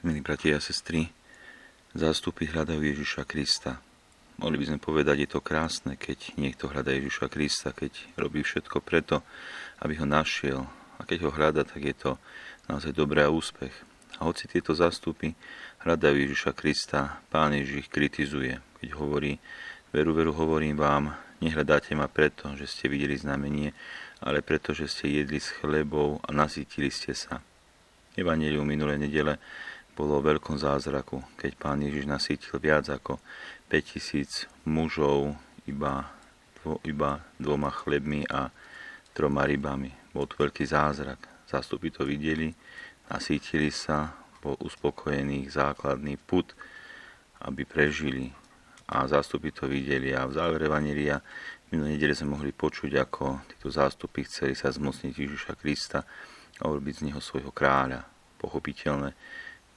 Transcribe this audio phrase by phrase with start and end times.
[0.00, 1.12] Milí bratia a sestry,
[1.92, 3.84] zástupy hľadajú Ježiša Krista.
[4.40, 8.80] Mohli by sme povedať, je to krásne, keď niekto hľadá Ježiša Krista, keď robí všetko
[8.80, 9.20] preto,
[9.84, 10.64] aby ho našiel.
[10.96, 12.10] A keď ho hľada, tak je to
[12.64, 13.76] naozaj dobrý úspech.
[14.16, 15.36] A hoci tieto zástupy
[15.84, 19.36] hľadajú Ježiša Krista, Pán Ježiš ich kritizuje, keď hovorí,
[19.92, 21.12] veru, veru hovorím vám,
[21.44, 23.76] nehľadáte ma preto, že ste videli znamenie,
[24.24, 27.44] ale preto, že ste jedli s chlebou a nasýtili ste sa.
[28.16, 29.36] Evangelium minulé nedele
[29.96, 33.18] bolo o veľkom zázraku, keď pán Ježiš nasýtil viac ako
[33.68, 36.10] 5000 mužov iba,
[36.60, 38.50] dvo, iba dvoma chlebmi a
[39.14, 39.90] troma rybami.
[40.10, 41.20] Bol to veľký zázrak.
[41.46, 42.54] Zástupy to videli,
[43.10, 46.54] nasýtili sa, bol uspokojený základný put,
[47.44, 48.30] aby prežili.
[48.90, 51.22] A zástupy to videli a v závere Vanília
[51.70, 56.02] minulé nedele sme mohli počuť, ako títo zástupy chceli sa zmocniť Ježiša Krista
[56.58, 58.02] a urobiť z neho svojho kráľa.
[58.42, 59.14] Pochopiteľné,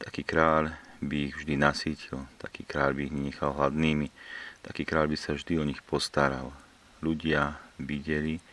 [0.03, 4.11] taký kráľ by ich vždy nasítil, taký kráľ by ich nechal hladnými,
[4.59, 6.52] taký kráľ by sa vždy o nich postaral.
[7.00, 8.44] Ľudia videli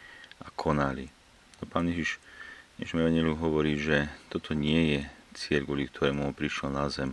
[0.42, 1.10] a konali.
[1.58, 2.22] No pán Ježiš
[2.78, 5.00] v dnešnom hovorí, že toto nie je
[5.36, 7.12] cieľ, kvôli ktorému prišiel na zem,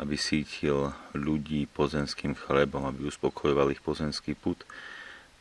[0.00, 4.64] aby sítil ľudí pozemským chlebom, aby uspokojoval ich pozemský put,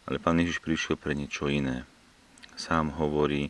[0.06, 1.88] ale pán Ježiš prišiel pre niečo iné.
[2.60, 3.50] Sám hovorí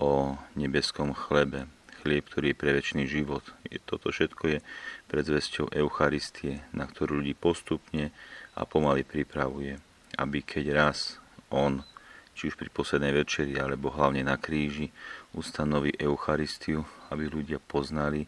[0.00, 1.68] o nebeskom chlebe,
[2.00, 3.44] chlieb, ktorý je pre väčší život.
[3.84, 4.58] Toto všetko je
[5.12, 8.10] predzvesťou Eucharistie, na ktorú ľudí postupne
[8.56, 9.76] a pomaly pripravuje,
[10.16, 11.20] aby keď raz
[11.52, 11.84] on,
[12.32, 14.88] či už pri poslednej večeri, alebo hlavne na kríži,
[15.36, 18.24] ustanoví Eucharistiu, aby ľudia poznali,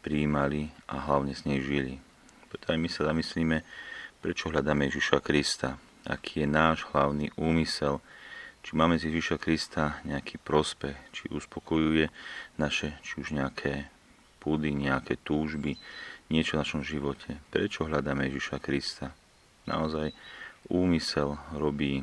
[0.00, 1.98] prijímali a hlavne s nej žili.
[2.46, 3.66] Preto aj my sa zamyslíme,
[4.22, 7.98] prečo hľadáme Ježiša Krista, aký je náš hlavný úmysel,
[8.66, 12.10] či máme z Ježiša Krista nejaký prospech, či uspokojuje
[12.58, 13.86] naše, či už nejaké
[14.42, 15.78] púdy, nejaké túžby,
[16.26, 17.38] niečo v našom živote.
[17.54, 19.14] Prečo hľadáme Ježiša Krista?
[19.70, 20.10] Naozaj
[20.66, 22.02] úmysel robí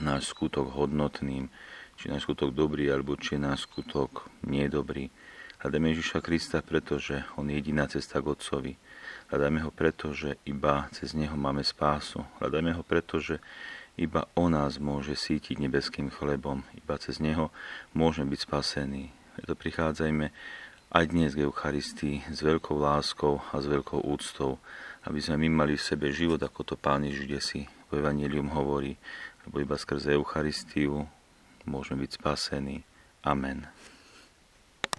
[0.00, 1.52] náš skutok hodnotným,
[2.00, 5.12] či náš skutok dobrý, alebo či náš skutok nedobrý.
[5.60, 8.80] Hľadáme Ježiša Krista, pretože On je jediná cesta k Otcovi.
[9.28, 12.24] Hľadáme ho preto, že iba cez Neho máme spásu.
[12.40, 13.44] Hľadáme ho preto, že
[13.94, 17.54] iba o nás môže sítiť nebeským chlebom, iba cez Neho
[17.94, 19.14] môžeme byť spasení.
[19.38, 20.26] Preto prichádzajme
[20.94, 24.62] aj dnes k Eucharistii s veľkou láskou a s veľkou úctou,
[25.06, 27.60] aby sme my mali v sebe život, ako to Pán Ježiš si
[27.90, 28.94] v Evangelium hovorí,
[29.46, 31.06] lebo iba skrze Eucharistiu
[31.66, 32.86] môžeme byť spasení.
[33.26, 33.66] Amen.